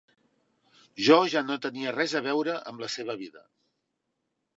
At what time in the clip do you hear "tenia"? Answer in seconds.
1.65-1.93